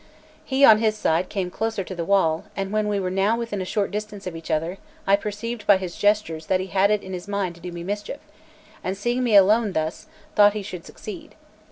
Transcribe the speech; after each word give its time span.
He 0.43 0.65
on 0.65 0.79
his 0.79 0.97
side 0.97 1.29
came 1.29 1.51
closer 1.51 1.83
to 1.83 1.93
the 1.93 2.03
wall, 2.03 2.45
and 2.55 2.71
when 2.71 2.87
we 2.87 2.99
were 2.99 3.11
now 3.11 3.37
within 3.37 3.61
a 3.61 3.65
short 3.65 3.91
distance 3.91 4.25
of 4.25 4.35
each 4.35 4.49
other, 4.49 4.79
I 5.05 5.15
perceived 5.15 5.67
by 5.67 5.77
his 5.77 5.95
gestures 5.95 6.47
that 6.47 6.59
he 6.59 6.65
had 6.73 6.89
it 6.89 7.03
in 7.03 7.13
his 7.13 7.27
mind 7.27 7.53
to 7.53 7.61
do 7.61 7.71
me 7.71 7.83
mischief, 7.83 8.17
and 8.83 8.97
seeing 8.97 9.23
me 9.23 9.35
alone 9.35 9.73
thus, 9.73 10.07
thought 10.33 10.53
he 10.53 10.63
should 10.63 10.87
succeed. 10.87 11.35